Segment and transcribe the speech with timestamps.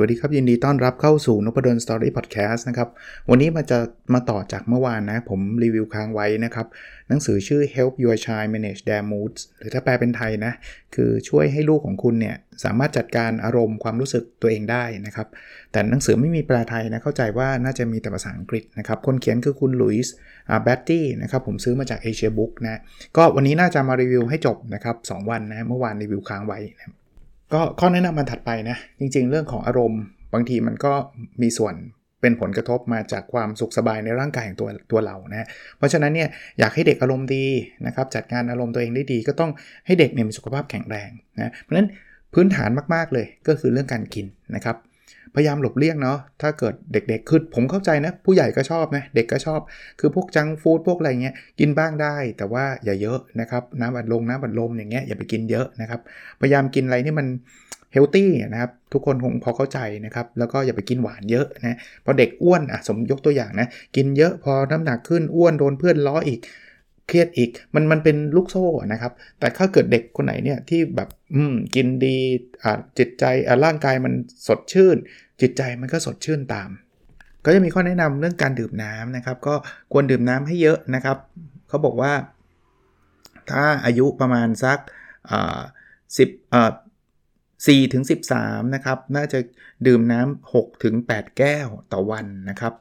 [0.00, 2.88] วัสดีครับยินดีต้อนรับเข้าสู่นพดลสตอรี่พอดแคสต์นะครับ
[3.30, 3.78] วันนี้มาจะ
[4.14, 6.66] มาต่อจากเมื่อวานนะ ผมรีวิวค้างไว้นะครับ
[7.08, 10.52] หนังสือชื่อ Help Your Child Manage Their Moods หรือถ้าแปลเป็นไทยนะ
[10.94, 15.28] คือช่วยให้ลูกของคุณเนี่ย สามารถจัดการอารมณ์ความรู้สึกตัวเองได้นะครับ
[15.72, 20.14] แต่หนังสือไม่มีแปลไทยนะ เข้าใจว่าน่าจะมีแต่ภาษาอังกฤษนะครับ คนเขียนคือคุณลุยส์
[20.50, 22.80] อาแบตตี้นะครับผมซื้อมาจากเอเชียบุ๊กนะ
[23.16, 26.99] ก็วันนี้น่าจะมารีวิวให้จบนะครับ2วันนะเมื่อวานรีวิวค้างไว้นะ
[27.54, 30.02] ก็ข้อแนะนำมันถัดไปนะ จริงๆ เรื่องของอารมณ์
[30.34, 30.92] บางทีมันก็
[31.42, 31.74] มีส่วน
[32.20, 35.46] เป็นผลกระทบมาจากความสุขสบายในร่างกายของตัวตัวเรานะ
[35.78, 37.46] เพราะฉะนั้นเนี่ยอยากให้เด็กอารมณ์ดี
[37.86, 39.50] นะครับจัดการอารมณ์ตัวเองได้ดี ก็ต้อง
[39.86, 41.88] ให้เด็กเนี่ยมีสุขภาพแข็งแรงนะเพราะฉะนั้น
[42.34, 44.76] พื้นฐานมากๆเลยก็คือเรื่องการกินนะครับ
[45.34, 49.60] พยายามหลบเลี่ยงเนาะถ้าเกิดเด็กๆคือผมเข้าใจนะ ผู้ใหญ่ก็ชอบนะ เด็กก็ชอบ
[50.00, 56.00] คือพวกจังฟู้ดพวกอะไรเงี้ยกินบ้างได้ แต่ว่าอย่าเยอะนะครับน้ำบัดลมน้ำบัดลมอย่างเงี้ยอย่าไปกินเยอะนะครับ
[56.40, 57.26] พยายามกินอะไรที่มัน
[57.92, 66.40] เฮลตี้นะครับทุกคนคงพอเข้าใจนะครับ แล้วก็อย่าไปกินหวานเยอะนะพอเด็กอ้วนอะสมยกตัวอย่างนะ กินเยอะพอน้ำหนักขึ้นอ้วนโดนเพื่อนล้ออีก
[67.10, 72.16] เครียดอีกมันมันเป็นลูกโซ่นะครับ แต่ถ้าเกิดเด็กคนไหนเนี่ยที่แบบอืมกินดี
[72.62, 74.12] อ่าจิตใจอ่าร่างกายมัน
[74.48, 74.96] สดชื่น
[75.40, 76.70] จิตใจมันก็สดชื่นตาม
[77.44, 79.54] ก็จะมีข้อแนะนำเรื่องการดื่มน้ำนะครับ ก็
[79.92, 81.18] ควรดื่มน้ำให้เยอะนะครับ
[81.68, 82.12] เขาบอกว่า
[83.50, 84.78] ถ้าอายุประมาณสัก
[85.30, 85.60] อ่า
[86.18, 86.30] สิบ
[87.86, 88.04] 4ถึง
[88.36, 89.38] 13นะครับ น่าจะ
[89.86, 92.74] ดื่มน้ำ6ถึง8แก้วต่อวันนะครับ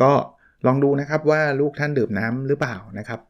[0.00, 0.12] ก็
[0.66, 3.20] ลองดูนะครับว่าลูกท่านดื่มน้ำหรือเปล่านะครับ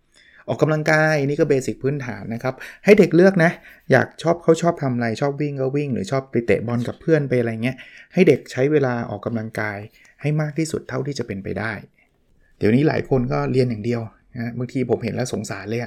[0.49, 3.51] ออกกำลังกายนี่ก็เบสิกพื้นฐานนะครับ ให้เด็กเลือกนะ
[3.93, 7.77] อยากชอบเขาชอบทำอะไรชอบวิ่งก็วิ่ง หรือชอบไปเตะบอลกับเพื่อนไปอะไรเงี้ย
[8.15, 9.79] ให้เด็กใช้เวลาออกกำลังกาย
[10.23, 11.73] ให้มากที่สุดเท่าที่จะเป็นไปได้
[12.59, 14.01] เดี๋ยวนี้หลายคนก็เรียนอย่างเดียว
[14.35, 15.81] นะบางทีผมเห็นแล้วสงสารเลย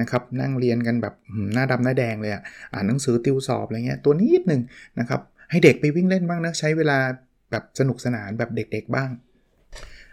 [0.00, 1.14] นะครับนั่งเรียนกันแบบ
[1.54, 2.32] หน้าดำหน้าแดงเลย
[2.72, 4.62] อ่านหนังสือติวสอบอะไรเงี้ยตัวนิดหนึ่ง
[4.98, 5.20] นะครับ
[5.50, 6.98] ให้เด็กไปวิ่งเล่นบ้างนะใช้เวลา
[7.50, 9.10] แบบสนุกสนานแบบเด็ก ๆ บ้าง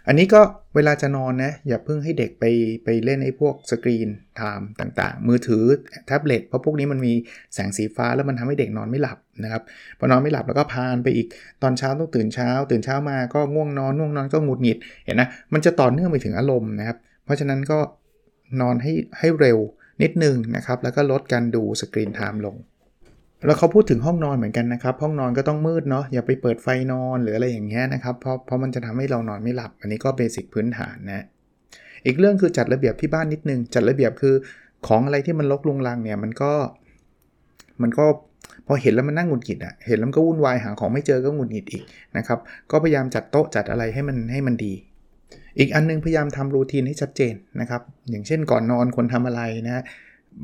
[0.08, 0.40] อันนี้ก็
[0.74, 2.44] เวลาจะนอนนะอย่าเพิ่งให้เด็กไป
[2.84, 5.64] ไปเล่นไอ้พวก screen time ต่างๆ มือถือ
[6.06, 7.12] แท็บเล็ตเพราะพวกนี้มันมี
[7.54, 9.62] แสงสีฟ้าแล้วมันทำให้เด็กนอนไม่หลับนะครับ
[9.98, 11.26] พอนอนไม่หลับแล้วก็พานไปอีก
[11.62, 17.78] ตอนเช้าต้องตื่นเช้า ตื่นเช้ามาก็ง่วงนอนง่วงนอนก็หงุดหงิดเห็นนะมันจะต่อเนื่องไปถึงอารมณ์นะครับ เพราะฉะนั้นก็
[18.60, 19.58] นอนให้ให้เร็ว
[20.02, 22.56] นิดนึงนะครับแล้วก็ลดการดูสกรีนไทม์ลง
[23.46, 31.24] แล้วเขาพูดถึงห้องนอนเหมือนกันนะครับ ห้องนอนก็ต้องมืดเนาะอย่าไปเปิดไฟนอนหรืออะไรอย่างเงี้ยนะครับเพราะเพราะมันจะทำให้เรานอนไม่หลับ อันนี้ก็เบสิกพื้นฐานนะ
[32.06, 34.34] อีกเรื่องคือจัดระเบียบที่บ้านนิดนึง จัดระเบียบคือ
[34.86, 36.52] ของอะไรที่มันลกลุงลังเนี่ยมันก็
[37.82, 38.04] มันก็
[38.66, 41.82] พอเห็นแล้วมันนั่งหงุดหงิดอะ่ะเห็นแล้วก็วุ่นวายหาของไม่เจอก็หงุดหงิดอีก
[42.16, 42.38] นะครับ
[42.70, 44.72] ก็พยายามจัดโต๊ะจัดอะไรให้มันให้มันดี
[45.58, 49.82] อีกอันนึงพยายามทำรูทีนให้ชัดเจนนะครับ อย่างเช่นก่อนนอนคนทำอะไรนะ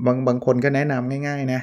[0.07, 1.61] บางบางคนก็แนะนำง่ายๆนะ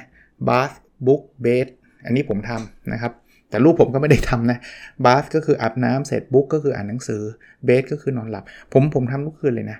[0.48, 0.74] bath
[1.06, 1.66] book bed
[2.04, 3.12] อันนี้ผมทำนะครับ
[3.50, 4.58] แต่ลูกผมก็ไม่ได้ทำนะ
[5.04, 7.22] bath ก็คืออาบน้ำเสร็จ book ก็คืออ่านหนังสือ
[7.68, 9.78] bed ก็คือนอนหลับ ผมผมทำทุกคืนเลยนะ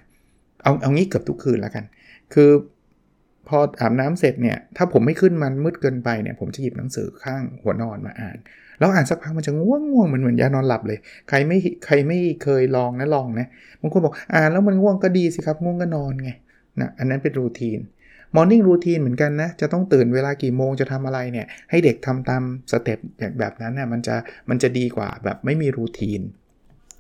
[0.62, 1.84] เอาเอางี้เกือบทุกคืนแล้วกัน
[2.34, 2.50] คือ
[3.49, 8.37] พออาบน้ำเสร็จเนี่ย ถ้าผมไม่ขึ้นมันมืดเกินไปเนี่ย ผมจะหยิบหนังสือข้างหัวนอนมาอ่าน
[8.78, 13.47] แล้วอ่านสักพักมันจะง่วงง่วงมันเหมือนยานอนหลับเลย ใครไม่ใครไม่เคยลองนะลองนะ
[13.81, 16.31] บางคนบอกอ่านแล้วมันง่วงก็ดีสิครับง่วงก็นอนไง
[16.81, 17.81] นะอันนั้นเป็นรูทีน
[18.37, 24.16] มอร์นิ่งรูทีนเหมือนกันนะ จะต้องตื่นเวลากี่โมงจะทำอะไรเนี่ย ให้เด็กทำตามสเต็ปอย่างแบบนั้นนะ่ยมันจะ
[24.50, 26.20] มันจะดีกว่าแบบไม่มีรูทีน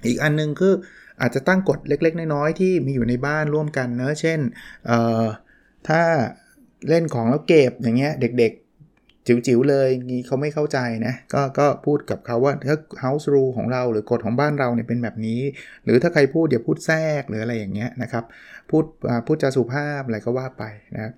[0.06, 0.74] อีกอันนึงคือ
[1.20, 4.40] อาจจะตั้งกฎเล็ก ๆ น้อยๆที่มีอยู่ในบ้านร่วมกันเนะเช่น
[5.88, 6.02] ถ้า
[6.88, 8.52] เล่นของแล้วเก็บอย่างเงี้ยเด็ก
[9.26, 15.40] จิ๋วๆเลยงี้เขาไม่เข้าใจนะก็ก็พูดกับเขาว่าถ้า house rule ของเราหรือกฎของบ้านเราเนี่ยเป็นแบบนี้
[15.84, 18.24] หรือถ้าใครพูดอย่าพูดแทรกหรืออะไรอย่างเงี้ยนะครับ
[18.70, 18.84] พูด
[19.26, 20.64] พูดจาสุภาพอะไรก็ว่าไป
[20.94, 21.12] นะ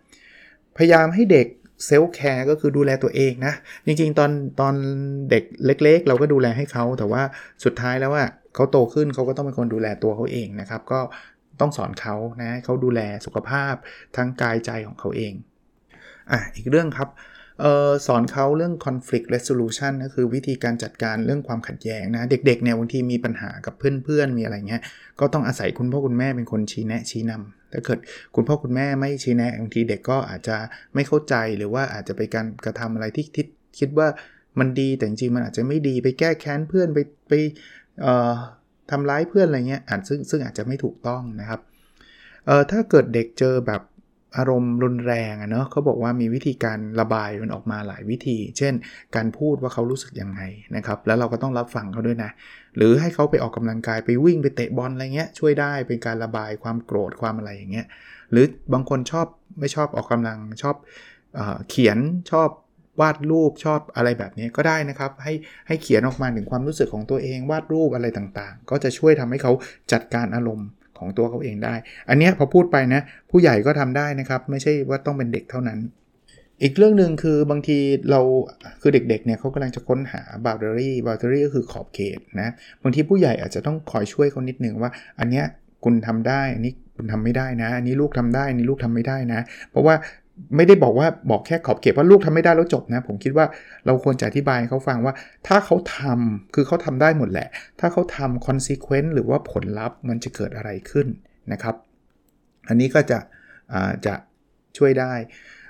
[0.77, 1.47] พยายามให้เด็ก
[1.87, 3.55] เซลล์แคร์ก็คือดูแลตัวเองนะ
[3.87, 4.31] จริงๆ ตอน
[4.61, 4.75] ตอน
[5.31, 5.45] เด็ก
[5.85, 7.23] เล็ก ๆ เราก็ดูแลให้เขา แต่ว่า
[7.65, 8.25] สุดท้ายแล้วว่า
[8.55, 11.01] เขาโตขึ้นเขาก็ต้องเป็นคนดูแลตัวเขาเองนะครับ ก็
[11.61, 13.75] ต้องสอนเขานะเขาดูแลสุขภาพ
[14.17, 15.33] ทั้งกายใจของเขาเอง
[16.31, 17.09] อะอีกเรื่องครับ
[17.63, 24.83] ออสอนเขาเรื่อง conflict resolution ก็คือวิธีการจัดการเรื่องความขัดแย้งนะ เด็กๆเนี่ยบางทีมีปัญหากับเพื่อนๆ มีอะไรเงี้ย
[25.21, 27.99] ก็ต้องอาศัยคุณพ่อคุณแม่เป็นคนชี้แนะชี้นำถ้าเกิด
[28.35, 30.57] คุณพ่อคุณแม่ไม่ชี้แนะบางทีเด็กก็อาจจะ
[30.95, 33.47] ไม่เข้าใจหรือว่าอาจจะไปการกระทำอะไรที่คิด
[33.79, 34.09] คิดว่า
[34.59, 36.99] มันดีแต่จริงๆมันอาจจะไม่ดีไปแก้แค้นเพื่อนไป
[37.29, 37.33] ไป
[38.03, 38.33] เอ่อ
[38.91, 41.61] ทำร้ายเพื่อนอะไรเงี้ยอาจซึ่งซึ่งอาจจะไม่ถูกต้องนะครับ
[42.47, 43.83] เอ่อถ้าเกิดเด็กเจอแบบ
[44.37, 48.75] อารมณ์รุนแรงอะเนาะเขาบอกว่ามีวิธีการระบายมันออกมาหลายวิธี เช่น
[49.17, 50.41] การพูดว่าเขารู้สึกยังไง
[50.77, 52.31] นะครับ แล้วเราก็ต้องรับฟังเขาด้วยนะ
[52.77, 57.87] หรือให้เขาไปออกกำลังกายไปวิ่งไปเตะบอลอะไรเงี้ยช่วยได้เป็นการระบายความโกรธความอะไรอย่างเงี้ย
[58.31, 59.27] หรือบางคนชอบ
[59.61, 60.77] ไม่ชอบออกกำลังชอบ
[61.35, 61.41] เอ
[61.71, 61.99] เขียน
[62.31, 62.49] ชอบ
[63.01, 65.33] วาดรูปชอบอะไรแบบนี้ก็ได้นะครับ ให้
[65.67, 69.53] ให้เขียนออกมาถึงความรู้สึกของตัวเอง วาดรูปอะไรต่างๆ ก็จะช่วยทำให้เขา
[69.93, 71.75] จัดการอารมณ์ ของตัวเขาเองได้
[72.09, 73.01] อันนี้พอพูดไปนะ
[73.31, 75.79] ผู้ใหญ่ก็ทำได้นะครับ ไม่ใช่ว่าต้องเป็นเด็กเท่านั้น
[76.63, 77.79] อีกเรื่องหนึ่งคือบางที
[78.11, 78.21] เรา
[78.81, 82.49] คือเด็กๆเนี่ยเขากำลังจะค้นหา boundary boundary ก็คือขอบเขตนะ
[82.83, 85.45] บางทีผู้ใหญ่อาจจะต้องคอยช่วยเขานิดนึงว่า อันเนี้ย
[85.85, 89.41] คุณทำได้อันนี้คุณทำไม่ได้นะ อันนี้ลูกทำได้อันนี้ลูกทำไม่ได้นะ
[89.71, 89.95] เพราะว่า
[90.57, 93.47] ไม่ได้บอกว่าบอกแค่ขอบเขตว่าลูกทำไม่ได้แล้วจบนะ ผมคิดว่า
[93.87, 95.15] เราควรจะอธิบายเขาฟังว่า
[95.47, 97.49] ถ้าเขาทำคือเขาทำได้หมดแหละ
[97.81, 101.07] ถ้าเขาทำ consequence หรือว่าผลลัพธ์มันจะเกิดอะไรขึ้น
[101.53, 101.75] นะครับ
[102.69, 103.19] อันนี้ก็จะ
[104.07, 104.15] จะ
[104.79, 105.13] ช่วยได้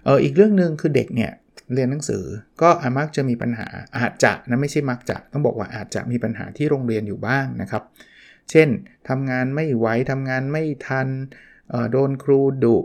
[0.04, 1.32] เอออีกเรื่องหนึ่งคือเด็กเนี่ย
[1.74, 2.24] เรียนหนังสือ
[2.62, 3.66] ก็อามักจะมีปัญหา
[3.98, 7.82] อาจจะนะไม่ใช่มักจะต้องบอกว่าอาจจะมีปัญหาที่โรงเรียนอยู่บ้างนะครับ
[8.50, 8.68] เช่น
[9.08, 11.08] ทำงานไม่ไหวทำงานไม่ทัน
[11.92, 12.76] โดนครูดุ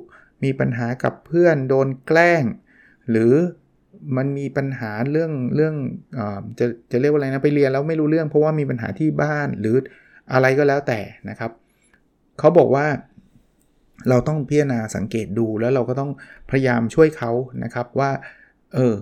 [0.43, 2.43] มีปัญหากับเพื่อนโดนแกล้ง
[3.09, 3.33] หรือ
[4.17, 5.75] มันมีปัญหาเรื่องเรื่อง
[6.17, 6.19] อ
[6.59, 9.75] จะจะเรียกว่าอะไรนะไปเรียนแล้วไม่รู้เรื่องเพราะว่ามีปัญหาที่บ้านหรือ
[10.33, 10.99] อะไรก็แล้วแต่
[11.29, 11.51] นะครับ
[12.39, 12.87] เขาบอกว่า
[14.09, 16.11] เราต้องพิจารณาสังเกตดูแล้วเราก็ต้อง
[16.51, 17.31] พยายามช่วยเขา
[17.63, 18.11] นะครับว่า
[18.75, 18.95] เออ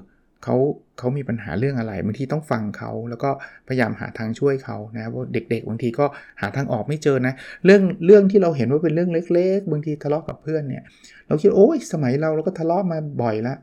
[0.47, 0.59] เขา
[0.99, 3.29] เขามีปัญหาเรื่องอะไรบางทีต้องฟังเขาแล้วก็
[3.67, 6.05] พยายามหาทางช่วยเขานะเพราเด็กๆบางทีก็
[6.41, 7.33] หาทางออกไม่เจอนะ
[7.65, 10.83] เรื่องเรื่องที่เราเห็นว่าเป็นเรื่องเล็ก ๆ บางทีทะเลาะกับเพื่อนเนี่ย
[11.27, 13.55] เราคิดโอ้ยสมัยเราเราก็ทะเลาะมาบ่อยละ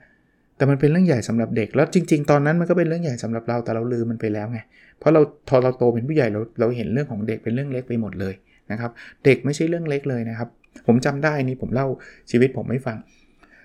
[0.57, 4.59] แต่มันเป็นเรื่องใหญ่สำหรับเด็กแล้วจริง ๆ ตอนนั้นมันก็เป็นเรื่องใหญ่สำหรับเราแต่เราลืมมันไปแล้วไง
[4.99, 8.35] เพราะเราพอเราโตเป็นผู้ใหญ่เราเราเห็นเรื่องของเด็กเป็นเรื่องเล็กไปหมดเลย
[8.71, 8.91] นะครับ
[9.25, 10.49] เด็กไม่ใช่เรื่องเล็กเลยนะครับ
[10.87, 11.87] ผมจำได้นี่ผมเล่า
[12.31, 12.97] ชีวิตผมไม่ฟัง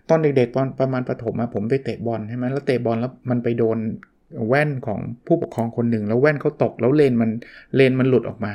[0.10, 3.78] ตอนเด็กๆตอนประมาณประถมอะผมไปเตะบอลใช่ไหมแล้วเตะบอลแล้วมันไปโดน
[4.48, 7.30] แว่นของผู้ปกครองคนหนึ่ง แล้วแว่นเขาตกแล้วเลนมัน
[7.76, 8.54] เลนมันหลุดออกมา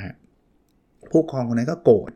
[1.11, 2.11] ผู้ปกครองคนนั้นก็โกรธ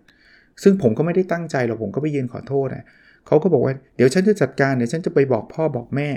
[0.63, 2.85] ซึ่งผมก็ไม่ได้ตั้งใจหรอกผมก็ไปยืนขอโทษนะ
[3.27, 6.09] เขาก็บอกว่าเดี๋ยวฉันจะจัดการเดี๋ยวฉันจะไปบอกพ่อบอกแม่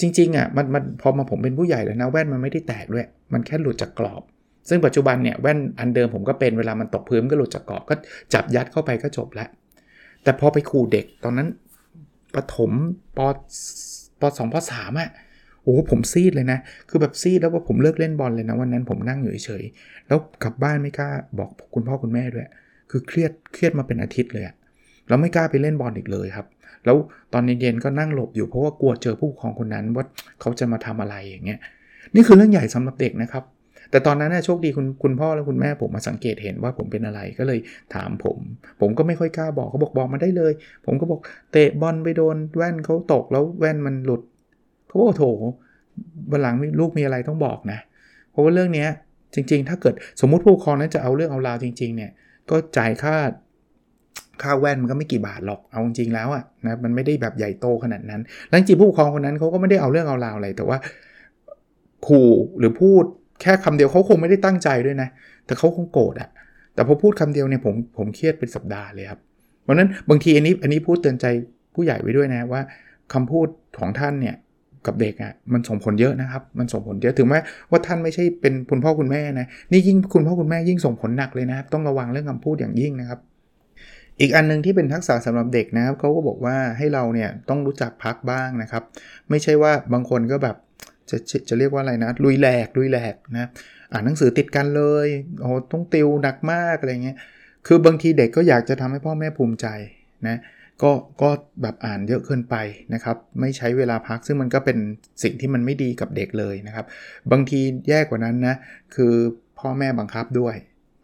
[0.00, 4.22] จริงๆอะมันมันพอมาผมเป็นผู้ใหญ่แล้วนะแว่นมันไม่ได้แตกด้วย มันแค่หลุดจากกรอบ
[4.68, 7.94] ซึ่งปัจจุบันเนี่ยแว่นอันเดิมผมก็เป็นเวลามันตกพื้นก็หลุดจากกรอบก็
[8.34, 9.48] จับยัดเข้าไปก็จบแล้ว
[10.22, 11.48] แต่พอไปขู่เด็กตอนนั้น
[12.34, 12.72] ปฐม
[13.16, 13.18] ป
[14.20, 15.10] ปสองปสามอะ
[15.62, 16.58] โอ้ผมซีดเลยนะ
[16.88, 22.48] คือแบบซีดแล้วว่าผมเลิกเล่นบอลเลยนะวันนั้นผมนั่งอยู่เฉยๆแล้วกลับบ้านไม่กล้าบอกคุณพ่อคุณแม่ด้วย
[22.90, 24.54] คือเครียดเครียดมาเป็นอาทิตย์เลยอะ
[25.08, 26.46] แล้วไม่กล้าไปเล่นบอลอีกเลยครับ
[26.84, 26.96] แล้ว
[27.32, 30.04] ตอนเย็นๆก็นั่งหลบอยู่เพราะว่ากลัวเจอผู้ปกครองคนนั้นว่า
[30.40, 31.58] เขาจะมาทำอะไรอย่างเงี้ย
[32.14, 33.44] นี่คือเรื่องใหญ่สำหรับเด็กนะครับ
[33.90, 37.58] แต่ตอนนั้นโชคดีคุณคุณพ่อและคุณแม่ผมมาสังเกตเห็นว่าผมเป็นอะไรก็เลย
[37.94, 38.38] ถามผม
[38.80, 40.52] ผมก็ไม่ค่อยกล้าบอกเขาบอกบอกมาได้เลย
[40.86, 41.20] ผมก็บอก
[41.52, 44.22] เตะบอลไปโดนแว่นเขาตกแล้วแว่นมันหลุด
[44.86, 45.24] เขาบอกโถ
[46.30, 47.78] วันหลังลูกมีอะไรต้องบอกนะ
[48.30, 48.86] เพราะว่าเรื่องนี้
[49.34, 52.10] จริง ๆ ถ้าเกิดสมมุติผู้ปกครองนั้นจะเอาเรื่องเอาราวจริง ๆ เนี่ย
[52.50, 53.16] ก็จ่ายค่า
[54.42, 60.78] ค่าแว่นมันก็ไม่กี่บาทหรอก เอาจริงแล้วอะนะมันไม่ได้แบบใหญ่โตขนาดนั้น แล้วจริงผู้ปกครองคนนั้นเขาก็ไม่ได้เอาเรื่องเอาราวอะไร แต่ว่า
[62.06, 63.04] ขู่หรือพูด
[63.44, 65.08] แค่คำเดียวเขาคงไม่ได้ตั้งใจด้วยนะ
[65.46, 66.28] แต่เขาคงโกรธอะ
[66.74, 69.20] แต่พอพูดคำเดียวเนี่ยผมผมเครียดเป็นสัปดาห์เลยครับ
[69.62, 71.26] เพราะนั้นบางทีอันนี้อันนี้พูดเตือนใจ
[71.74, 72.60] ผู้ใหญ่ไว้ด้วยนะว่า
[73.12, 73.46] คำพูด
[73.78, 74.34] ของท่านเนี่ย
[74.86, 77.38] กับเด็กอะ่ะมันส่งผลเยอะนะครับ มันส่งผลเยอะถึงแม้
[77.70, 83.18] ว่าท่านไม่ใช่เป็นคุณพ่อคุณแม่นะนี่ยิ่งคุณพ่อคุณแม่ยิ่งส่งผลหนักเลยนะครับต้องระวังเรื่องคำพูดอย่างยิ่งนะครับ
[84.20, 88.82] อีกอันนึงที่เป็นทักษะสำหรับเด็กนะครับเขาก็บอกว่าให้เราเนี่ยต้องรู้จักพักบ้างนะครับ
[89.30, 90.56] ไม่ใช่ว่าบางคนก็แบบ
[91.10, 91.16] จะ
[91.48, 93.46] จะเรียกว่าอะไรนะลุยแหลกลุยแหลกนะ
[93.92, 95.06] อ่านหนังสือติดกันเลย
[95.40, 97.16] โอ้ต้องติวหนักมากอะไรเงี้ย
[97.66, 99.66] คือบางทีเด็กก็อยากจะทำให้พ่อแม่ภูมิใจ
[100.28, 100.38] นะ
[100.82, 100.92] ก็
[101.22, 101.30] ก็
[101.62, 102.56] แบบอ่านเยอะเกินไป
[102.94, 104.78] นะครับ ไม่ใช้เวลาพักซึ่งมันก็เป็น
[105.22, 106.86] สิ่งที่มันไม่ดีกับเด็กเลยนะครับ
[107.32, 108.54] บางทีแย่กว่านั้นนะ
[108.94, 109.14] คือ
[109.58, 110.54] พ่อแม่บังคับด้วย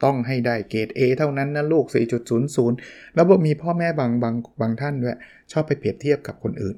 [0.04, 1.84] ต้องให้ได้เกรด A เท่านั้นนะลูก
[2.50, 5.16] 4.00 แล้วมีพ่อแม่บางบางบางท่านด้วย
[5.52, 6.76] ชอบไปเปรียบเทียบกับคนอื่น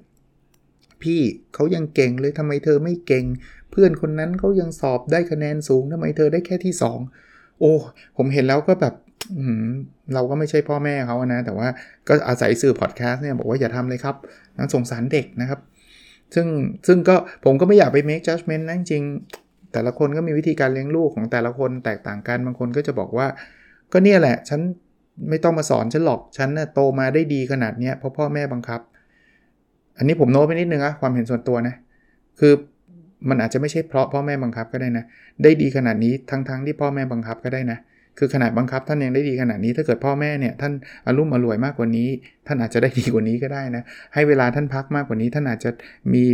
[1.05, 1.21] พี่
[1.55, 3.25] เขายังเก่งเลยทำไมเธอไม่เก่ง
[3.71, 6.75] เพื่อนคนนั้นเขายังสอบได้คะแนนสูงทำไมเธอได้แค่ที่
[7.17, 7.73] 2 โอ้
[8.17, 8.95] ผมเห็นแล้วก็แบบ
[10.15, 11.69] เราก็ไม่ใช่พ่อแม่เขานะ แต่ว่า
[12.09, 14.17] ก็อาศัยสื่อพอดแคสต์เนี่ยบอกว่าอย่าทำเลยครับ
[14.57, 15.61] นั่นสงสารเด็กนะครับ
[16.35, 16.47] ซึ่ง
[16.87, 19.05] ซึ่งก็ผมก็ไม่อยากไป make judgment นะจริง
[19.73, 23.27] แต่ละคนก็มีวิธีการเลี้ยงลูกของแต่ละคนแตกต่างกัน บางคนก็จะบอกว่า
[23.93, 24.61] ก็เนี่ยแหละ ฉัน
[25.29, 28.81] ไม่ต้องมาสอนฉันหรอก ฉันน่ะโตมาได้ดีขนาดเนี้ยเพราะพ่อแม่บังคับ
[29.99, 31.75] อันนี้ผมโน้ตไปนิดนึงอะความเห็นส่วนตัวนะ
[32.41, 32.53] คือ
[33.29, 35.05] มันอาจจะไม่ใช่เพราะพ่อแม่บังคับก็ได้นะ
[35.43, 37.79] ได้ดีขนาดนี้ทั้งๆทที่พ่อแม่บังคับก็ได้นะ
[38.19, 40.73] คือขนาดบังคับท่านยังได้ดีขนาดนี้ถ้าเกิดพ่อแม่เนี่ยท่าน
[41.07, 42.09] อารมณ์อรวยมากกว่านี้
[42.47, 43.83] ท่านอาจจะได้ดีกว่านี้ก็ได้นะ
[44.15, 45.71] ให้เวลาท่านพักมากกว่านี้ ท่านอาจจะ
[46.15, 46.25] มี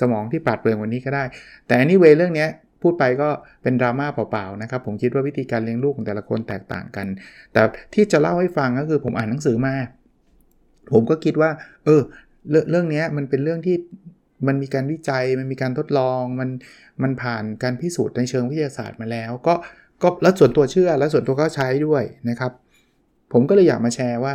[0.00, 1.24] สมองที่ปราดเปรื่องกว่านี้ก็ได้
[1.66, 2.46] แต่ anyway เรื่องนี้
[2.82, 3.28] พูดไปก็
[3.62, 7.06] เป็นดราม่าเปล่าๆนะครับ ผมคิดว่าวิธีการเลี้ยงลูกของแต่ละคนแตกต่างกัน
[7.52, 7.62] แต่
[7.94, 9.74] ที่จะเล่าให้ฟังก็คือผมอ่านหนังสือมา
[10.92, 11.50] ผมก็คิดว่า
[11.84, 12.00] เออ
[12.70, 13.76] เรื่องนี้มันเป็นเรื่องที่
[14.46, 16.50] มันมีการวิจัยมันมีการทดลองมัน
[17.02, 19.54] มันผ่านการพิสูจน์ในเชิงวิทยาศาสตร์มาแล้ว ก็
[20.02, 22.52] ก็แล้วส่วนตัวเชื่อแล้วส่วนตัวก็ใช้ด้วยนะครับ
[23.32, 24.34] ผมก็เลยอยากมาแชร์ว่า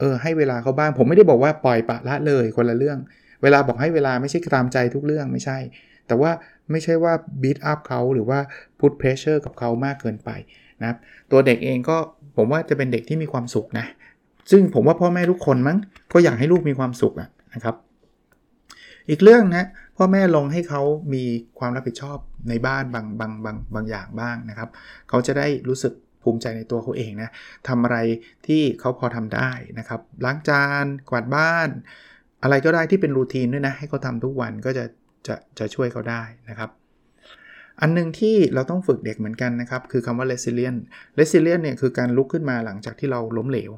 [0.00, 2.98] เออให้เวลาเขาบ้าง ผมไม่ได้บอกว่าปล่อยปะละเลยคนละเรื่อง
[3.42, 5.58] เวลาบอกให้เวลาไม่ใช่ตามใจทุกเรื่องไม่ใช่
[6.06, 6.30] แต่ว่า
[6.70, 8.38] ไม่ใช่ว่า beat up เขาหรือว่า
[8.78, 10.30] put pressure กับเขามากเกินไป
[10.80, 10.98] นะครับ
[11.30, 11.96] ตัวเด็กเองก็
[12.36, 13.86] ผมว่าจะเป็นเด็กที่มีความสุขนะ
[14.50, 15.78] ซึ่งผมว่าพ่อแม่ทุกคนมั้ง
[16.12, 17.76] ก็อยากให้ลูกมีความสุขอะ นะครับ
[19.08, 19.64] อีกเรื่องนะ
[19.96, 20.82] พ่อแม่ลองให้เขา
[21.14, 21.24] มี
[21.58, 24.68] ความรับผิดชอบในบ้านบางบางบางบางอย่างบ้างนะครับ
[25.08, 27.30] เขาจะได้รู้สึกภูมิใจในตัวเขาเองนะ
[27.68, 27.98] ทำอะไร
[28.46, 31.68] ที่เขาพอทำได้นะครับ ล้างจาน กวาดบ้าน
[32.42, 34.84] อะไรก็ได้ที่เป็นรูทีนด้วยนะ ให้เขาทำทุกวันก็จะ
[35.26, 36.70] จะจะช่วยเขาได้นะครับ
[37.80, 40.80] อันนึงที่เราต้องฝึกเด็กเหมือนกันนะครับ คือคำว่า resilient
[41.18, 43.70] resilient เนี่ยคือการลุกขึ้นมาหลังจากที่เราล้มเหลว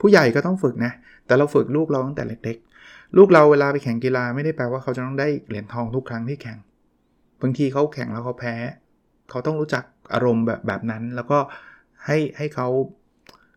[0.00, 0.92] ผู้ใหญ่ก็ต้องฝึกนะ
[1.26, 2.58] แต่เราฝึกลูกเราตั้งแต่เล็ก
[3.16, 6.58] ลูกเราเวลาไปแข่งกีฬาไม่ได้แปลว่าเขาจะต้องได้เหรียญทองทุกครั้งที่แข่ง
[7.42, 8.54] บางทีเขาแข่งแล้วเขาแพ้
[9.30, 9.84] เขาต้องรู้จัก
[10.14, 11.38] อารมณ์แบบแบบนั้น แล้วก็
[12.06, 12.68] ให้ให้เขา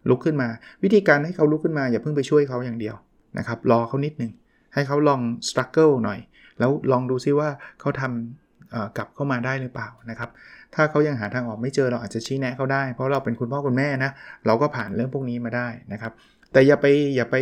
[0.09, 0.47] ลุกขึ้นมา
[0.83, 2.95] วิธีการให้เขาลุกขึ้นมาอย่าเพิ่งไปช่วยเขาอย่างเดียว
[3.37, 4.31] นะครับ รอเขานิดหนึ่ง
[4.73, 6.19] ให้เขาลองสครัลเกิลหน่อย
[6.59, 10.29] แล้วลองดูซิว่าเขาทำกลับเข้ามาได้หรือเปล่านะครับ
[10.75, 14.11] ถ้าเขายังหาทางออกไม่เจอเราอาจจะชี้แนะเขาได้ เพราะเราเป็นคุณพ่อคุณแม่นะ
[14.45, 16.13] เราก็ผ่านเรื่องพวกนี้มาได้นะครับ
[16.51, 17.35] แต่อย่าไปอย่าไป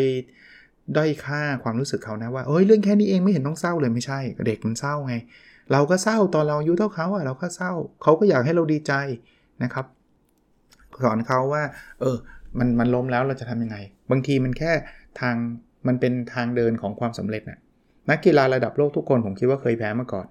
[0.95, 5.15] ด้อยค่าความรู้สึกเขานะว่าเอ้ยเรื่องแค่นี้เองไม่เห็นต้องเศร้าเลยไม่ใช่ เด็กมันเศร้าไง
[5.71, 7.71] เราก็เศร้าตอนเราอายุเท่าเขาอะเราก็เศร้า
[8.03, 8.93] เขาก็อยากให้เราดีใจ
[9.63, 9.85] นะครับ
[11.03, 11.63] สอนเขาว่า
[11.99, 12.17] เออ
[12.59, 13.77] มันมันล้มแล้วเราจะทำยังไง
[14.11, 14.71] บางทีมันแค่
[15.19, 15.35] ทาง
[15.87, 17.59] มันเป็นทางเดินของความสำเร็จนะ
[18.09, 20.27] นักกีฬาระดับโลกทุกคนผมคิดว่าเคยแพ้มาก่อน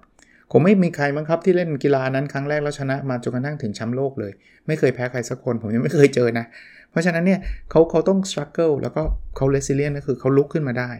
[0.51, 4.31] คงไม่มีใครมั้งครับที่เล่นกีฬานั้นครั้งแรกแล้วชนะมาจนกระทั่งถึงแชมป์โลกเลย
[4.67, 6.45] ไม่เคยแพ้ใครสักคน ผมยังไม่เคยเจอนะ
[6.97, 7.39] ราะฉะนั้นเนี่ย
[7.69, 9.01] เขาเขาต้อง struggle แล้วก็
[9.35, 10.91] เขา resilient ก็คือเขาลุกขึ้นมาได้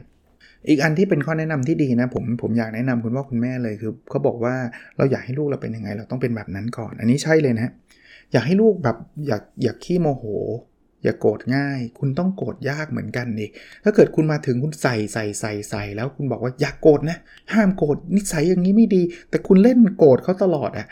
[0.70, 4.56] อีกอันที่เป็นข้อแนะนำที่ดีนะผมผมอยากแนะนำคุณพ่อคุณแม่เลยคือเขาบอกว่า
[4.98, 7.72] เราอยากให้ลูกเราเป็นยังไง เราต้องเป็นแบบนั้นก่อน อันนี้ใช่เลยนะ
[8.32, 10.26] อยากให้ลูกแบบอยากอยากขี้โมโห
[11.04, 13.48] อย่าโกรธง่าย คุณต้องโกรธยากเหมือนกันดิ
[13.84, 17.18] ถ้าเกิดคุณมาถึงคุณใส่ใส่ใส่ใส่แล้วคุณบอกว่าอย่ากโกรธนะ
[17.54, 20.88] ห้ามโกรธนิสัยอย่างนี้ไม่ดี แต่คุณเล่นโกรธเขาตลอดอะ่ะ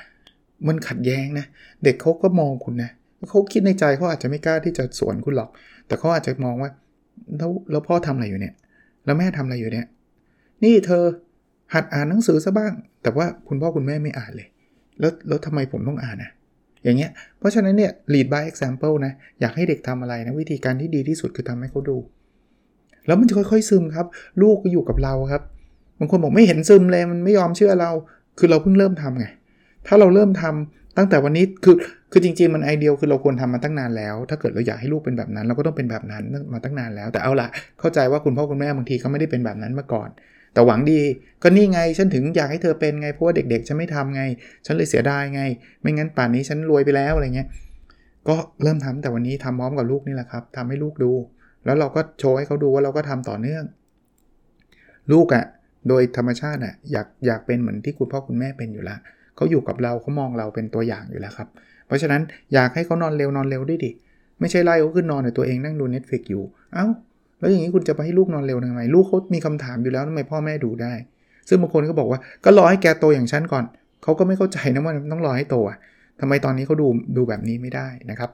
[0.68, 1.46] มันขัดแย้งนะ
[1.84, 5.50] เด็กเขาก็มองคุณนะเเขาคิดในใจเขาอาจจะไม่กล้าที่จะสวนคุณหรอก
[5.88, 6.72] แต่เขาอาจจะมองว่า
[7.38, 8.54] แล้วแล้วพ่อทำอะไรอยู่เนี่ย
[9.06, 9.88] แล้วแม่ทำอะไรอยู่เนี่ย
[10.64, 11.04] นี่เธอ
[11.74, 14.48] หัดอ่านหนังสือซะบ้าง แต่ว่าคุณพ่อคุณแม่ไม่อ่านเลย
[15.00, 16.32] แล้วแล้วทำไมผมต้องอ่านนะ
[16.84, 21.98] อย่างเงี้ย เพราะฉะนั้นเนี่ย lead by example นะ อยากให้เด็กทำอะไรนะ วิธีการที่ดีที่สุดคือทำให้เขาดู
[23.08, 24.08] แล้วมันจะค่อยๆซึมครับ
[24.42, 25.42] ลูกก็อยู่กับเราครับ
[26.00, 27.92] บางคนบอกไม่เห็นซึมเลย มันไม่ยอมเชื่อเรา
[28.38, 29.26] คือเราเพิ่งเริ่มทำไง
[29.88, 31.76] ถ้าเราเริ่มทำ ตั้งแต่วันนี้คือ
[32.12, 36.24] คือจริงๆมันไอเดียคือเราควรทำมาตั้งนานแล้ว ถ้าเกิดเราอยากให้ลูกเป็นแบบนั้น เราก็ต้องเป็นแบบนั้น
[36.54, 37.48] มาตั้งนานแล้ว แต่เอาละ
[37.80, 40.10] เข้าใจว่าคุณพ่อคุณแม่บางทีเขาไม่ได้เป็นแบบนั้นมาก่อน
[40.54, 41.02] แต่หวังดี
[41.44, 44.22] ก็นี่ไงฉันถึงอยากให้เธอเป็นไงเพราะว่าเด็กๆฉันไม่ทำไง
[44.66, 45.42] ฉันเลยเสียดายไง
[45.82, 47.48] ไม่งั้นป่านนี้ฉันรวยไปแล้วอะไรเงี้ย
[48.28, 51.12] ก็เริ่มทำแต่วันนี้ทำพร้อมกับลูกนี่แหละครับทำให้ลูกดู
[51.66, 53.64] แล้วเราก็โชว์ให้เขาดูว่าเราก็ทำต่อเนื่อง
[55.12, 55.46] ลูกอะ่ะ
[55.90, 59.00] โดยธรรมชาติอะ่ะอยากอยากเป็นเหมือนที่คุณพ่อคุณแม่เป็นอยู่แล้ว
[59.36, 61.48] เขาอยู่กับเราเขามองเราเป็นตัวอย่างอยู่แล้วครับ
[61.88, 62.22] เพราะฉะนั้น
[62.54, 63.92] อยากให้เขานอนเร็วนอนเร็วด้วยดิ
[64.40, 66.86] ไม่ใช่ไล่เขาขึ้นนอนแต่ตัวเองนั่งดู Netflix อยู่ เอา้า
[67.40, 70.94] แล้วอย่างนี้คุณจะไปให้ลูกนอนเร็วทำไม ลูกเขามีคำถามอยู่แล้วทำไมพ่อแม่ดูได้
[71.50, 73.64] ซึ่งบางคนก็บอกว่าก็รอให้แกโตอย่างฉันก่อน
[74.04, 75.78] เขาก็ไม่เข้าใจนะว่าต้องรอให้โตอะ
[76.20, 76.88] ทำไมตอนนี้เขาดู
[77.18, 78.30] ดูแบบนี้ไม่ได้นะครับ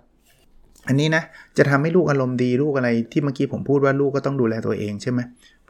[0.87, 1.23] อันนี้นะ
[1.57, 5.19] จะทำให้ลูกอารมณ์ดีลูกอะไรที่เมื่อกี้ผมพูดว่าลูกก็ต้องดูแลตัวเองใช่ไหม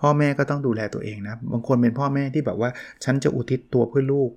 [0.01, 2.69] พ่อแม่ก็ต้องดูแลตัวเองนะ บางคนเป็นพ่อแม่ที่แบบว่า
[3.03, 4.29] ฉันจะอุทิศตัวเพื่อลูก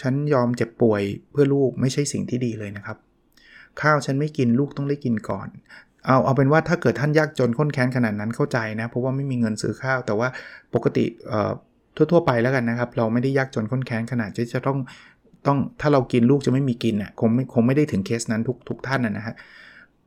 [0.00, 2.96] ฉันยอมเจ็บป่วยเพื่อลูกไม่ใช่สิ่งที่ดีเลยนะครับ
[3.80, 5.48] ข้าวฉันไม่กินลูกต้องได้กินก่อน
[6.06, 10.28] เอาเอาเป็นว่าถ้าเกิดท่านยากจนข้นแค้นขนาดนั้นเข้าใจนะ เพราะว่าไม่มีเงินซื้อข้าว แต่ว่า
[10.74, 11.52] ปกติเอ่อ
[11.96, 14.78] ทั่วๆไปแล้วกันนะครับ เราไม่ได้ยากจนข้นแค้นขนาดที่จะต้อง
[15.46, 19.34] ต้องถ้าเรากินลูกจะไม่มีกินอะคงไม่คงไม่ได้ถึงเคสนั้นทุกทุกท่านนะฮะ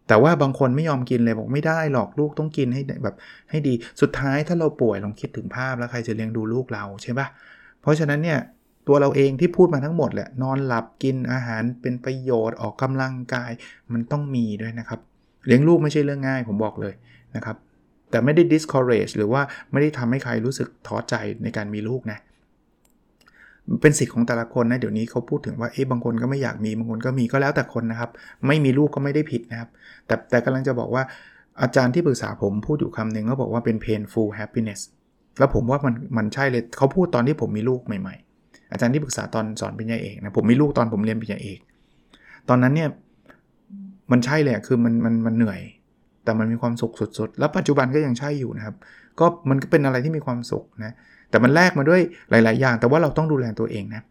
[0.08, 3.16] แต่ว่าบางคนไม่ยอมกินเลยบอกไม่ได้หรอกลูกต้องกินให้แบบ
[3.50, 7.28] ให้ดีสุดท้ายถ้าเราป่วยลองคิดถึงภาพแล้วใครจะเลี้ยงดูลูกเราใช่ปะ
[7.82, 8.40] เพราะฉะนั้นเนี่ย
[8.90, 13.52] ตัวเราเองที่พูดมาทั้งหมดแหละนอนหลับกินอาหารเป็นประโยชน์ออกกำลังกาย
[13.94, 15.00] มันต้องมีด้วยนะครับ
[15.48, 16.94] เลี้ยงลูกไม่ใช่เรื่องง่ายผมบอกเลย
[17.36, 17.58] นะครับ
[18.10, 19.42] แต่ไม่ได้ discourage หรือว่า
[19.72, 22.20] ไม่ได้ทำให้ใครรู้สึกท้อใจในการมีลูกนะ
[23.82, 28.10] เป็นสิทธิ์ของแต่ละคนนะเดี๋ยวนี้เขาพูดถึงว่าเอ๊ะบางคนก็ไม่อยากมีบางคนก็มีก็แล้วแต่คนนะครับ
[28.48, 29.70] ไม่มีลูกก็ไม่ได้ผิดนะครับ
[30.06, 31.04] แต่แต่กำลังจะบอกว่า
[31.62, 34.82] อาจารย์ที่ปรึกษาผมพูดอยู่คำหนึ่งเขาบอกว่าเป็น painful happiness
[35.40, 38.29] แล้วผมว่ามันมันใช่เลยเขาพูดตอนที่ผมมีลูกใหม่ๆ
[38.72, 41.60] อาจารย์ที่ปรึกษาตอนสอนปริญญาเอกนะผมมีลูกตอนผมเรียนปริญญาเอก
[42.50, 42.90] ตอนนั้นเนี่ย
[44.12, 45.60] มันใช่เลยคือมันมันมันเหนื่อย
[46.24, 48.76] แต่มันมีความสุขสุดๆ แล้วปัจจุบันก็ยังใช่อยู่นะครับ
[49.20, 50.94] ก็มันก็เป็นอะไรที่มีความสุขนะ
[51.30, 54.02] แต่มันแลกมาด้วยหลาย ๆ อย่าง แต่ว่าเราต้องดูแลตัวเองนะ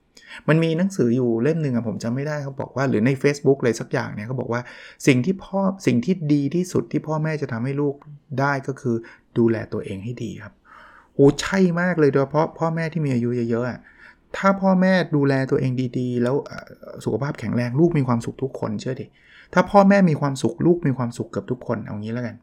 [0.48, 4.60] มันมีหนังสืออยู่เล่มหนึ่งอะผมจำไม่ได้เขาบอกว่าหรือใน Facebook เลยสักอย่างเนี่ยเขาบอกว่า
[5.06, 7.94] สิ่งที่พ่อสิ่งที่ดีที่สุดที่พ่อแม่จะทำให้ลูก
[8.40, 8.96] ได้ก็คือ
[9.38, 10.54] ดูแลตัวเองให้ดีครับ
[11.14, 13.78] โอ้ใช่มากเลยโดยเฉพาะพ่อแม่ที่มีอายุเยอะๆอะ
[14.36, 16.36] ถ้าพ่อแม่ดูแลตัวเองดีๆ แล้ว
[17.04, 19.06] สุขภาพแข็งแรงลูกมีความสุขทุกคนเชื่อดิ
[19.54, 22.36] ถ้าพ่อแม่มีความสุขลูกมีความสุขกับทุกคนเอางี้แล้วกัน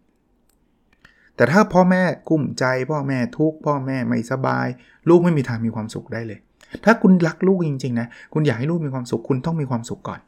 [1.36, 4.68] แต่ถ้าพ่อแม่กุ้มใจ พ่อแม่ทุกพ่อแม่ไม่สบาย
[5.10, 6.39] ลูกไม่มีทางมีความสุขได้เลย
[6.86, 10.20] ถ้าคุณรักลูกจริงๆนะคุณอยากให้ลูกมีความสุขคุณต้องมีความสุขก่อน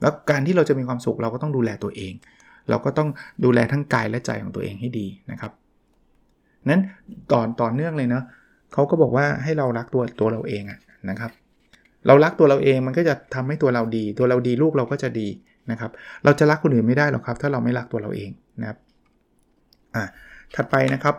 [0.00, 2.12] แล้วการที่เราจะมีความสุขเราก็ต้องดูแลตัวเอง
[2.70, 3.08] เราก็ต้อง
[3.44, 5.52] ดูแลทั้งกายและใจของตัวเองให้ดีนะครับ
[6.68, 6.82] นั้น
[7.32, 8.22] ตอนต่อเนื่องเลยเนะ
[8.72, 10.78] เขาก็บอกว่าให้เรารักตัวตัวเราเองอะ
[11.10, 11.30] นะครับ
[12.06, 15.28] เรารักตัวเราเองมันก็จะทำให้ตัวเราดี ตัวเราดีลูกเราก็จะดี
[15.70, 15.90] นะครับ
[16.24, 18.30] เราจะรักคนอื่นไม่ได้หรอกครับ ถ้าเราไม่รักตัวเราเอง
[18.60, 18.78] นะครับ
[19.94, 20.04] อะ
[20.54, 21.16] ถัดไปนะครับ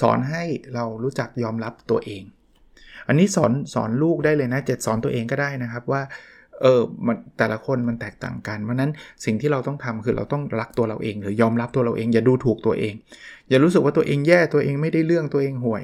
[0.00, 0.42] สอนให้
[0.74, 2.22] เรารู้จักยอมรับตัวเอง
[3.08, 6.02] อันนี้สอนสอนลูกได้เลยนะเจ็ดสอนตัวเองก็ได้นะครับว่า
[6.62, 8.90] เออมันแต่ละคนมันแตกต่างกัน เพราะนั้น
[9.24, 12.94] สิ่งที่เราต้องทำคือเราต้องรักตัวเราเอง หรือยอมรับตัวเราเอง อย่าดูถูกตัวเอง
[13.48, 15.82] อย่ารู้สึกว่าตัวเองแย่ตัวเองไม่ได้เรื่องตัวเองห่วย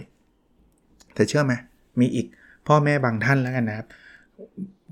[1.14, 1.52] แต่เชื่อไหม
[2.00, 2.26] มีอีก
[2.68, 3.87] พ่อแม่บางท่านแล้วกันนะครับ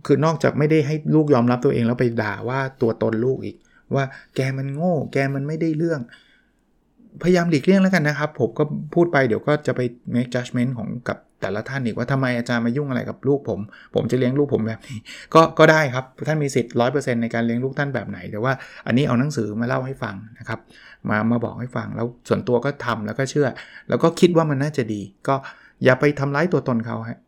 [0.06, 3.56] คือนอกจากไม่ได้ให้ลูกยอมรับตัวเองแล้วไปด่าว่าตัวตนลูกอีก
[3.94, 4.04] ว่า
[4.36, 6.00] แกมันโง่ แกมันไม่ได้เรื่อง
[7.22, 8.64] พยายามหลีกเลี่ยงแล้วกันนะครับ ผมก็
[8.94, 9.80] พูดไปเดี๋ยวก็จะไป
[10.14, 13.60] make judgment ของกับแต่ละท่านอีกว่าทำไมอาจารย์มายุ่งอะไรกับลูกผม
[13.94, 14.98] ผมจะเลี้ยงลูกผมแบบนี้
[15.34, 18.52] ก็ก็ได้ครับ ท่านมีสิทธิ์ร้อยเปอร์เซ็นต์ในการเลี้ยงลูกท่านแบบไหน แต่ว่า
[18.86, 20.60] อันนี้เอาหนังสือมาเล่าให้ฟังนะครับ
[21.08, 23.48] มามาบอกให้ฟังแล้วส่วนตัวก็ทำแล้วก็เชื่อ
[23.88, 25.34] แล้วก็คิดว่ามันน่าจะดี ก็
[25.84, 27.18] อย่าไปทำร้ายตัวตนเขาฮะ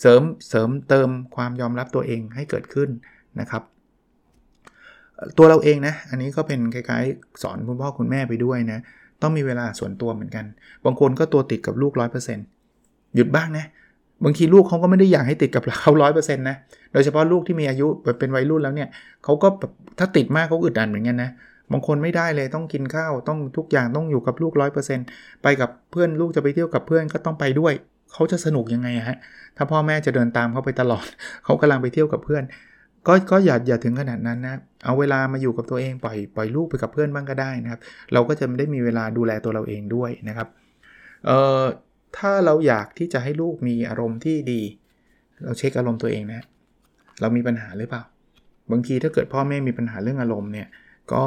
[0.00, 2.88] เสริมเสริมเติมความยอมรับตัวเองให้เกิดขึ้น
[3.40, 3.62] นะครับ
[5.38, 8.78] ตัวเราเองนะ อันนี้ก็เป็นคล้ายๆ สอนคุณพ่อคุณแม่ไปด้วยนะ
[9.22, 10.44] ต้องมีเวลาส่วนตัวเหมือนกัน
[10.84, 11.92] บางคนก็ตัวติดกับลูก
[12.52, 13.66] 100%หยุดบ้างนะ
[14.24, 16.56] บางทีลูกเขาก็ไม่ได้อยากให้ติดกับเขาร้อยเปอร์เซ็นต์นะ
[16.92, 17.86] โดยเฉพาะลูกที่มีอายุ
[18.18, 18.88] เป็นวัยรุ่นแล้วเนี่ย
[19.24, 21.30] เขาก็แบบถ้าติดมากเขาอึดอัดเหมือนกันนะ
[21.72, 24.52] บางคนไม่ได้เลยต้องกินข้าวต้องทุกอย่างต้องอยู่กับลูก
[24.98, 27.74] 100%ไปกับเพื่อนลูกจะไปเที่ยวกับเพื่อนก็ต้องไปด้วย
[28.12, 29.16] เขาจะสนุกยังไงฮะ
[29.56, 31.06] ถ้าพ่อแม่จะเดินตามเขาไปตลอด
[31.44, 32.44] เขากำลังไปเที่ยวกับเพื่อน
[33.06, 37.80] ก็ก็อย่าอย่าถึงขนาดนั้นนะ เอาเวลามาอยู่กับตัวเองปล่อยปล่อยลูกไปกับเพื่อนบ้างก็ได้นะครับ
[38.12, 40.48] เราก็จะได้มีเวลาดูแลตัวเราเองด้วยนะครับ
[41.26, 41.62] เอ่อ
[42.18, 44.62] ถ้าเราอยากที่จะให้ลูกมีอารมณ์ที่ดี
[45.44, 46.40] เราเช็คอารมณ์ตัวเองนะ
[47.20, 48.02] เรามีปัญหาหรือเปล่า
[48.70, 50.68] บางทีถ้าเกิดพ่อแม่มีปัญหาเรื่องอารมณ์เนี่ย
[51.12, 51.24] ก็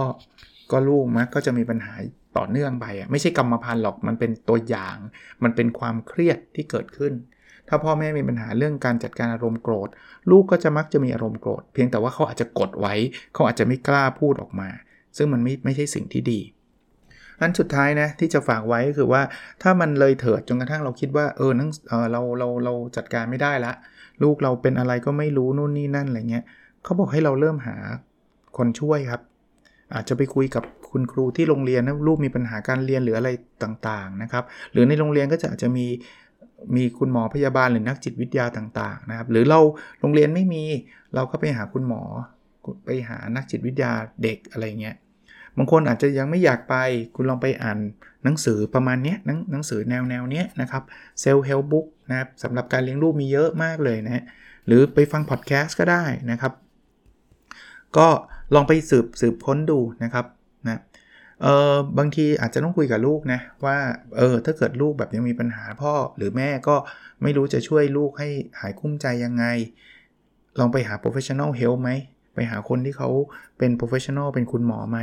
[0.71, 1.93] ก็ลูกมักก็จะมีปัญหา
[2.37, 4.97] ต่อเนื่องไปอะไม่ใช่กรรมพันธุ์หรอกมันเป็นตัวอย่าง
[5.43, 7.13] มันเป็นความเครียดที่เกิดขึ้น
[7.67, 9.89] ถ้าพ่อแม่มีปัญหาเรื่องการจัดการอารมณ์โกรธ
[10.29, 12.93] ลูกก็จะมักจะมีอารมณ์โกรธ เพียงแต่ว่าเขาอาจจะกดไว้
[13.33, 14.69] เขาอาจจะไม่กล้าพูดออกมา
[15.17, 16.39] ซึ่งมันไม่ไม่ใช่สิ่งที่ดี
[17.39, 19.21] อันสุดท้ายนะที่จะฝากไว้ก็คือว่า
[19.61, 23.73] ถ้ามันเลยเถิดจนกระทั่งเราคิดว่าเออนั่งเออเราเราเราจัดการไม่ได้ละ
[24.23, 26.45] ลูกเราเป็นอะไรก็ไม่รู้นู่นนี่นั่นอะไรเงี้ย
[26.83, 27.75] เขาบอกให้เราเริ่มหา
[28.57, 29.21] คนช่วยครับ
[29.93, 33.29] อาจจะไปคุยกับ คุณครูที่โรงเรียนนะลูกมีปัญหาการเรียนหรืออะไร
[33.63, 35.87] ต่างๆนะครับ หรือในโรงเรียนก็จะอาจจะมี
[36.75, 39.59] มีคุณหมอพยาบาลหรือนักจิตวิทยาต่างๆนะครับ หรือเรา
[39.99, 40.63] โรงเรียนไม่มี
[41.15, 42.03] เราก็ไปหาคุณหมอ
[42.85, 43.91] ไปหานักจิตวิทยา
[44.23, 44.95] เด็กอะไรเงี้ย
[45.57, 46.75] บางคนอาจจะยังไม่อยากไป
[47.15, 47.79] คุณลองไปอ่าน
[48.23, 49.15] หนังสือประมาณนี้
[49.51, 50.83] หนังสือแนวแนวนี้นะครับ
[51.19, 54.23] เซลล์เฮลบุ๊กนะครับสำหรับการเลี้ยงลูกมีเยอะมากเลยนะ
[54.67, 56.53] หรือไปฟังพอดแคสต์ก็ได้นะครับ
[57.97, 58.07] ก็
[58.55, 60.25] ลองไปสืบสืบค้นดูนะครับ
[61.41, 63.77] เออบางทีอาจจะต้องคุยกับลูกนะว่า
[64.17, 66.75] เออถ้าเกิดลูกแบบยังมีปัญหาพ่อหรือแม่ก็
[67.21, 69.45] ไม่รู้จะช่วยลูกให้หายคุ้มใจยังไง
[70.59, 71.91] ลองไปหา professional help ไหม
[72.35, 73.09] ไปหาคนที่เขา
[73.57, 74.99] เป็น professional เป็นคุณหมอไหม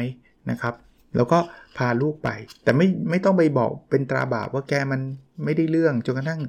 [0.51, 0.75] นะครับ
[1.17, 1.39] แล้วก็
[1.77, 2.29] พาลูกไป
[2.63, 5.01] แต่ไม่ไม่ต้องไปบอกเป็นตราบาปว่าแกมัน
[5.45, 6.41] ไม่ได้เรื่องจนกระทั่ง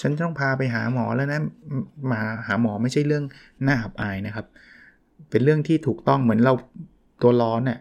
[0.00, 1.40] ฉันต้องพาไปหาหมอแล้วนะ
[2.10, 3.24] มาหาหมอไม่ใช่เรื่อง
[3.66, 4.46] น่าอับอายนะครับ
[5.30, 6.54] เป็นเรื่องที่ถูกต้องเหมือนเรา
[7.22, 7.78] ตัวร้อนเนะ่ย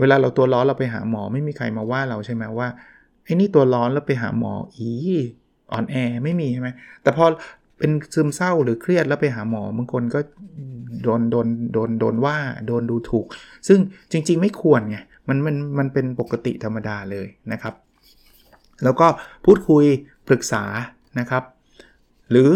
[0.00, 2.68] เวลาเราตัวร้อนเราไปหาหมอไม่มีใครมาว่าเราใช่ไหมว่า
[3.24, 4.90] ไอ้นี่ตัวร้อนแล้วไปหาหมออี
[5.72, 6.68] อ่อนแอไม่มีใช่ไหม
[7.02, 7.24] แต่พอ
[7.78, 10.20] เป็นซึมเศร้าหรือเครียดแล้วไปหาหมอบางคนก็
[11.02, 13.26] โดนโดนโดนโดนว่าโดนดูถูก
[13.68, 13.78] ซึ่ง
[14.12, 17.74] จริง ๆ ไม่ควรไงมันมันมันเป็นปกติธรรมดาเลยนะครับ
[18.84, 19.06] แล้วก็
[19.44, 19.84] พูดคุย
[20.28, 20.64] ปรึกษา
[21.18, 21.42] นะครับ
[22.30, 22.50] หรือ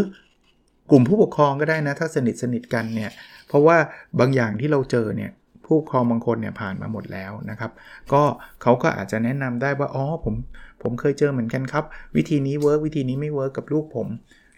[0.91, 3.11] กลุ่มผู้ปกครองก็ได้นะ ถ้าสนิทสนิทกันเนี่ย
[3.49, 3.77] เพราะว่า
[4.21, 5.31] บางอย่างที่เราเจอเนี่ย
[5.73, 7.71] ผู้ปกครองบางคนเนี่ยผ่านมาหมดแล้วนะครับ
[8.13, 8.23] ก็
[8.63, 10.35] เขาก็อาจจะแนะนำได้ว่าอ๋อผม
[10.83, 11.85] ผมเคยเจอเหมือนกันครับ
[12.17, 14.09] วิธีนี้ work วิธีนี้ไม่ work กับลูกผม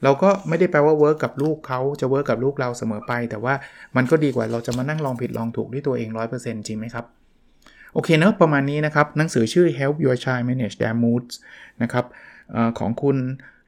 [0.02, 3.54] เราก็ไม่ได้แปลว่า work กับลูกเขาจะ work กับลูกเราเสมอไป แต่ว่า
[3.96, 7.04] มันก็ดีกว่าเราจะมานั่งลองผิดลองถูกด้วยตัวเอง 100%จริงไหมครับ
[7.92, 11.34] โอเคเนะประมาณนี้นะครับ หนังสือชื่อ Help Your Child Manage Their Moods
[11.82, 12.04] นะครับ
[12.54, 13.16] อของคุณ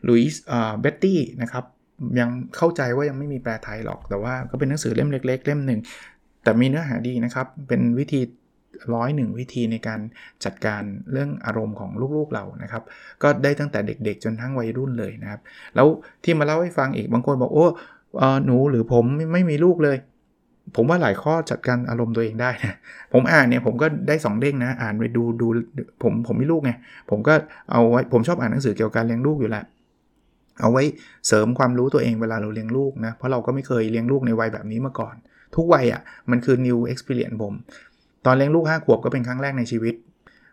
[0.09, 0.43] ลุยส์
[0.81, 1.65] เบตตี้นะครับ
[2.21, 5.81] ยังเข้าใจว่ายังไม่มีแปลไทยหรอก แต่ว่าก็เป็นหนังสือเล่มเล็ก ๆ เล่มหนึ่ง
[6.47, 8.21] แต่มีเนื้อหาดีนะครับ เป็นวิธี
[8.95, 10.01] ร้อยหนึ่งวิธีในการ
[10.45, 10.83] จัดการ
[11.13, 12.83] เรื่องอารมณ์ของลูกๆเรานะครับ
[13.23, 15.41] ก็ได้ตั้งแต่เด็กๆ จนทั้งวัยรุ่นเลยนะครับ
[15.75, 15.87] แล้ว
[16.25, 17.67] ที่มาเล่าให้ฟังอีกบางคนบอกโอ้
[18.45, 19.97] หนูหรือผมไม่มีลูกเลย
[20.77, 22.75] ผมว่าหลายข้อจัดการอารมณ์ตัวเองได้นะ
[23.13, 25.47] ผมอ่านเนี่ยผมก็ได้ 2 เด้งนะ อ่านไปดูดู
[26.03, 26.73] ผมผมมีลูกไง
[27.11, 27.35] ผมก็
[27.71, 29.65] เอาไว้ผมชอบอ่านหนังสือเกี่ยวกับการเลี้ยงลูกอยู่แหล้ว
[30.61, 30.83] เอาไว้
[31.27, 35.17] เสริมความรู้ตัวเองเวลาเราเลี้ยงลูกนะเพราะเราก็ไม่เคยเลี้ยงลูกในวัยแบบนี้มาก่อน
[35.57, 37.55] ทุกวัยอะ่ะมันคือ new experience ผม
[38.27, 39.95] ตอนเลี้ยงลูก 5 ขวบก็เป็นครั้งแรกในชีวิต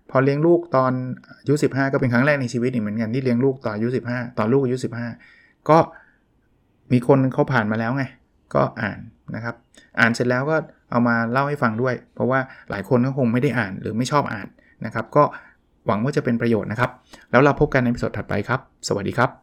[0.10, 0.92] พอเลี้ยงลูกตอน
[1.40, 4.78] อายุ15 ก็เป็นครั้งแรกในชีวิตอีกเหมือนกันที่เลี้ยงลูกตอนอายุ15 ตอนลูกอายุ
[5.24, 5.78] 15 ก็
[6.92, 8.04] มีคนเขาผ่านมาแล้วไง
[8.56, 9.00] ก็อ่าน
[9.36, 9.56] นะครับ
[10.00, 10.58] อ่านเสร็จแล้วก็
[10.92, 14.48] เอามาเล่าให้ฟังด้วย เพราะว่าหลายคนก็คงไม่ได้อ่านหรือไม่ชอบอ่าน
[14.86, 15.24] นะครับ ก็
[15.88, 16.92] หวังว่าจะเป็นประโยชน์นะครับ
[17.32, 19.43] แล้วเราพบกันในสดถัดไปครับ สวัสดีครับ